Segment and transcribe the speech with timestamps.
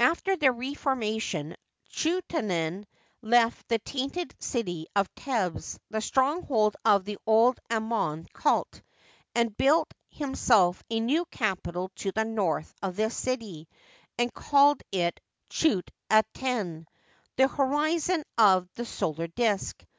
[0.00, 1.56] After the reformation
[1.88, 2.84] Chuenaten
[3.22, 8.82] left the tainted city of Thebes, the stronghold of the old Amon cult,
[9.34, 13.66] and built himself a new capital to the north of this city,
[14.18, 16.84] and called it Chut'Aten,"
[17.38, 19.86] The Horizon of the Solar Disk."